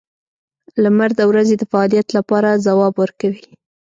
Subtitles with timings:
[0.83, 3.41] •لمر د ورځې د فعالیت لپاره ځواب ورکوي.